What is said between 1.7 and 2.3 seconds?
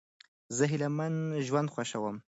خوښوم.